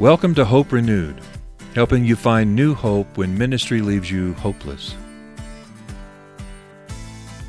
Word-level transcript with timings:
Welcome 0.00 0.34
to 0.34 0.44
Hope 0.44 0.72
Renewed, 0.72 1.20
helping 1.76 2.04
you 2.04 2.16
find 2.16 2.52
new 2.52 2.74
hope 2.74 3.16
when 3.16 3.38
ministry 3.38 3.80
leaves 3.80 4.10
you 4.10 4.34
hopeless. 4.34 4.96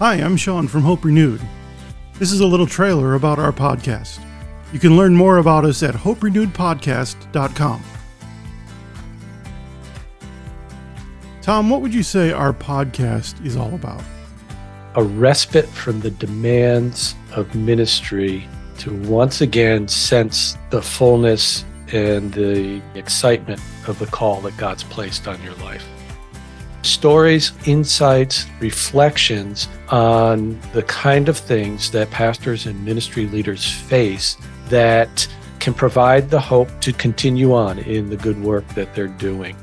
Hi, 0.00 0.14
I'm 0.14 0.36
Sean 0.36 0.66
from 0.66 0.82
Hope 0.82 1.04
Renewed. 1.04 1.40
This 2.18 2.32
is 2.32 2.40
a 2.40 2.46
little 2.46 2.66
trailer 2.66 3.14
about 3.14 3.38
our 3.38 3.52
podcast. 3.52 4.18
You 4.72 4.80
can 4.80 4.96
learn 4.96 5.14
more 5.14 5.38
about 5.38 5.64
us 5.64 5.84
at 5.84 5.94
hoperenewedpodcast.com. 5.94 7.84
Tom, 11.42 11.70
what 11.70 11.80
would 11.80 11.94
you 11.94 12.02
say 12.02 12.32
our 12.32 12.52
podcast 12.52 13.46
is 13.46 13.56
all 13.56 13.72
about? 13.72 14.02
A 14.96 15.04
respite 15.04 15.68
from 15.68 16.00
the 16.00 16.10
demands 16.10 17.14
of 17.36 17.54
ministry 17.54 18.48
to 18.78 18.92
once 19.02 19.42
again 19.42 19.86
sense 19.86 20.58
the 20.70 20.82
fullness 20.82 21.64
and 21.92 22.32
the 22.32 22.82
excitement 22.94 23.60
of 23.86 23.98
the 23.98 24.06
call 24.06 24.40
that 24.42 24.56
God's 24.56 24.84
placed 24.84 25.28
on 25.28 25.42
your 25.42 25.54
life. 25.54 25.86
Stories, 26.82 27.52
insights, 27.66 28.46
reflections 28.58 29.68
on 29.88 30.58
the 30.72 30.82
kind 30.84 31.28
of 31.28 31.38
things 31.38 31.90
that 31.92 32.10
pastors 32.10 32.66
and 32.66 32.84
ministry 32.84 33.26
leaders 33.26 33.64
face 33.64 34.36
that 34.68 35.28
can 35.60 35.74
provide 35.74 36.28
the 36.28 36.40
hope 36.40 36.68
to 36.80 36.92
continue 36.92 37.54
on 37.54 37.78
in 37.78 38.10
the 38.10 38.16
good 38.16 38.42
work 38.42 38.66
that 38.74 38.92
they're 38.94 39.06
doing. 39.06 39.56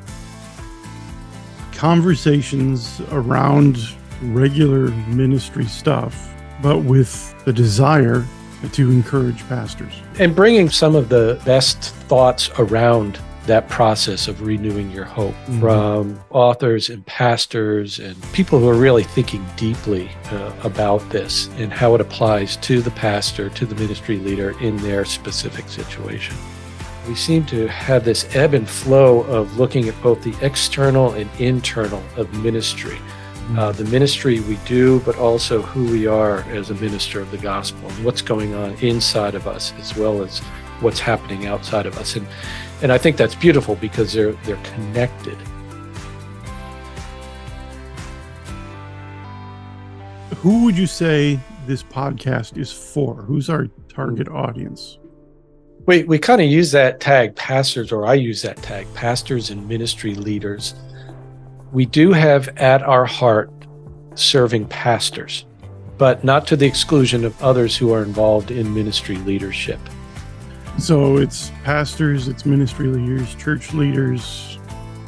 Conversations 1.74 3.02
around 3.12 3.78
regular 4.22 4.92
ministry 5.08 5.66
stuff, 5.66 6.34
but 6.62 6.80
with 6.80 7.36
the 7.44 7.52
desire 7.52 8.26
to 8.68 8.92
encourage 8.92 9.48
pastors. 9.48 9.94
And 10.20 10.36
bringing 10.36 10.70
some 10.70 10.96
of 10.96 11.10
the 11.10 11.42
best 11.46 11.80
thoughts 11.82 12.50
around 12.60 13.20
that 13.46 13.68
process 13.68 14.28
of 14.28 14.42
renewing 14.42 14.92
your 14.92 15.06
hope 15.06 15.34
mm-hmm. 15.34 15.60
from 15.60 16.20
authors 16.30 16.90
and 16.90 17.04
pastors 17.06 17.98
and 17.98 18.16
people 18.32 18.60
who 18.60 18.70
are 18.70 18.76
really 18.76 19.04
thinking 19.04 19.44
deeply 19.56 20.10
uh, 20.32 20.54
about 20.64 21.10
this 21.10 21.48
and 21.58 21.74
how 21.74 21.96
it 21.96 22.02
applies 22.02 22.58
to 22.58 22.80
the 22.82 22.92
pastor, 22.92 23.50
to 23.50 23.66
the 23.66 23.74
ministry 23.76 24.18
leader 24.18 24.52
in 24.62 24.78
their 24.78 25.04
specific 25.04 25.68
situation. 25.68 26.36
We 27.08 27.16
seem 27.16 27.44
to 27.48 27.68
have 27.68 28.06
this 28.06 28.36
ebb 28.36 28.54
and 28.54 28.70
flow 28.70 29.22
of 29.22 29.58
looking 29.58 29.90
at 29.90 30.00
both 30.04 30.22
the 30.22 30.36
external 30.46 31.14
and 31.14 31.28
internal 31.40 32.04
of 32.18 32.32
ministry 32.44 33.00
uh, 33.58 33.72
the 33.72 33.86
ministry 33.86 34.40
we 34.42 34.58
do, 34.58 35.00
but 35.02 35.18
also 35.18 35.62
who 35.62 35.92
we 35.92 36.06
are 36.06 36.42
as 36.50 36.70
a 36.70 36.76
minister 36.76 37.20
of 37.20 37.32
the 37.32 37.38
gospel 37.38 37.90
and 37.90 38.06
what's 38.06 38.22
going 38.22 38.54
on 38.54 38.74
inside 38.84 39.34
of 39.34 39.48
us 39.48 39.74
as 39.80 39.96
well 39.96 40.22
as 40.22 40.40
what's 40.82 41.00
happening 41.00 41.48
outside 41.48 41.86
of 41.86 41.98
us. 41.98 42.16
And 42.16 42.28
and 42.82 42.92
I 42.92 42.98
think 42.98 43.18
that's 43.18 43.36
beautiful 43.36 43.76
because 43.76 44.14
they're 44.14 44.34
they're 44.44 44.64
connected. 44.64 45.38
Who 50.38 50.64
would 50.64 50.78
you 50.78 50.88
say 50.88 51.40
this 51.66 51.84
podcast 51.84 52.58
is 52.58 52.72
for? 52.72 53.24
Who's 53.24 53.50
our 53.50 53.68
target 53.90 54.28
hmm. 54.28 54.36
audience? 54.36 55.00
We 55.86 56.04
we 56.04 56.20
kind 56.20 56.40
of 56.40 56.48
use 56.48 56.72
that 56.72 57.00
tag 57.00 57.36
pastors 57.36 57.92
or 57.92 58.06
I 58.06 58.14
use 58.14 58.44
that 58.44 58.58
tag 58.58 58.86
pastors 58.94 59.50
and 59.50 59.68
ministry 59.68 60.14
leaders 60.14 60.76
we 61.72 61.86
do 61.86 62.12
have 62.12 62.48
at 62.58 62.82
our 62.82 63.06
heart 63.06 63.52
serving 64.16 64.68
pastors, 64.68 65.46
but 65.98 66.24
not 66.24 66.48
to 66.48 66.56
the 66.56 66.66
exclusion 66.66 67.26
of 67.26 67.42
others 67.42 67.78
who 67.78 67.94
are 67.94 68.04
involved 68.04 68.52
in 68.52 68.74
ministry 68.74 69.18
leadership. 69.18 69.80
So 70.78 71.18
it's 71.18 71.52
pastors, 71.64 72.28
it's 72.28 72.46
ministry 72.46 72.88
leaders, 72.88 73.36
church 73.36 73.74
leaders, 73.74 74.58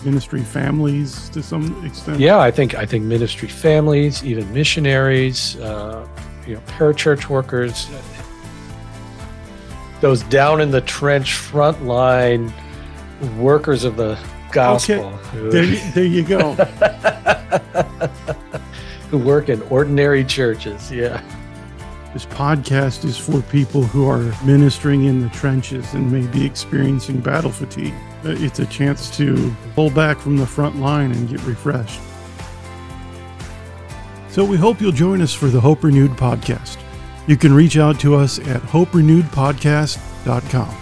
ministry 0.03 0.41
families 0.41 1.29
to 1.29 1.41
some 1.41 1.85
extent. 1.85 2.19
Yeah, 2.19 2.39
I 2.39 2.51
think 2.51 2.75
I 2.75 2.85
think 2.85 3.05
ministry 3.05 3.47
families, 3.47 4.23
even 4.23 4.51
missionaries, 4.53 5.55
uh, 5.57 6.05
you 6.45 6.55
know, 6.55 6.61
parachurch 6.61 7.29
workers, 7.29 7.87
those 10.01 10.23
down 10.23 10.61
in 10.61 10.71
the 10.71 10.81
trench, 10.81 11.35
front 11.35 11.85
line 11.85 12.53
workers 13.37 13.83
of 13.83 13.95
the 13.95 14.17
gospel. 14.51 15.19
Okay. 15.35 15.49
There, 15.49 15.91
there 15.91 16.05
you 16.05 16.23
go. 16.23 16.53
who 19.09 19.17
work 19.17 19.49
in 19.49 19.61
ordinary 19.63 20.23
churches. 20.23 20.89
Yeah. 20.91 21.21
This 22.13 22.25
podcast 22.25 23.03
is 23.05 23.17
for 23.17 23.41
people 23.43 23.83
who 23.83 24.09
are 24.09 24.33
ministering 24.43 25.05
in 25.05 25.21
the 25.21 25.29
trenches 25.29 25.93
and 25.93 26.11
may 26.11 26.27
be 26.27 26.45
experiencing 26.45 27.21
battle 27.21 27.51
fatigue. 27.51 27.93
Uh, 28.25 28.35
it's 28.37 28.59
a 28.59 28.65
chance 28.65 29.15
to 29.17 29.55
pull 29.75 29.89
back 29.89 30.17
from 30.17 30.35
the 30.37 30.45
front 30.45 30.75
line 30.77 31.11
and 31.11 31.29
get 31.29 31.41
refreshed. 31.43 31.99
So 34.29 34.45
we 34.45 34.57
hope 34.57 34.79
you'll 34.81 34.91
join 34.93 35.21
us 35.21 35.33
for 35.33 35.47
the 35.47 35.59
Hope 35.59 35.83
Renewed 35.83 36.11
podcast. 36.11 36.77
You 37.27 37.35
can 37.37 37.53
reach 37.53 37.77
out 37.77 37.99
to 38.01 38.15
us 38.15 38.39
at 38.39 38.61
hoperenewedpodcast.com. 38.61 40.80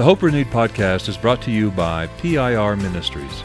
The 0.00 0.06
Hope 0.06 0.22
Renewed 0.22 0.46
podcast 0.46 1.10
is 1.10 1.18
brought 1.18 1.42
to 1.42 1.50
you 1.50 1.70
by 1.70 2.06
PIR 2.06 2.76
Ministries. 2.76 3.44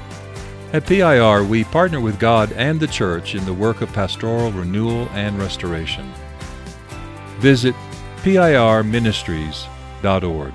At 0.71 0.85
PIR, 0.85 1.43
we 1.43 1.65
partner 1.65 1.99
with 1.99 2.17
God 2.17 2.53
and 2.53 2.79
the 2.79 2.87
church 2.87 3.35
in 3.35 3.43
the 3.43 3.53
work 3.53 3.81
of 3.81 3.91
pastoral 3.91 4.53
renewal 4.53 5.09
and 5.11 5.37
restoration. 5.37 6.09
Visit 7.39 7.75
pirministries.org. 8.19 10.53